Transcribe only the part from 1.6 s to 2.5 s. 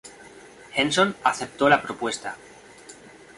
la propuesta.